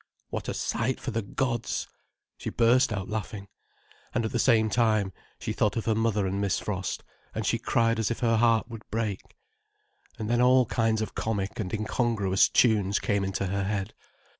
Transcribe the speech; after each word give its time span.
What 0.31 0.49
a 0.49 0.55
sight 0.55 0.99
for 0.99 1.11
the 1.11 1.21
gods! 1.21 1.87
She 2.35 2.49
burst 2.49 2.91
out 2.91 3.07
laughing. 3.07 3.49
And 4.15 4.25
at 4.25 4.31
the 4.31 4.39
same 4.39 4.67
time, 4.67 5.13
she 5.37 5.53
thought 5.53 5.77
of 5.77 5.85
her 5.85 5.93
mother 5.93 6.25
and 6.25 6.41
Miss 6.41 6.57
Frost, 6.57 7.03
and 7.35 7.45
she 7.45 7.59
cried 7.59 7.99
as 7.99 8.09
if 8.09 8.21
her 8.21 8.37
heart 8.37 8.67
would 8.67 8.81
break. 8.89 9.21
And 10.17 10.27
then 10.27 10.41
all 10.41 10.65
kinds 10.65 11.03
of 11.03 11.13
comic 11.13 11.59
and 11.59 11.71
incongruous 11.71 12.49
tunes 12.49 12.97
came 12.97 13.23
into 13.23 13.45
her 13.45 13.65
head. 13.65 13.93